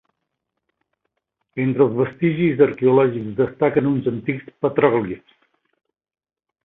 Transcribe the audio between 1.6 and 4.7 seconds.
Entre els vestigis arqueològics destaquen uns antics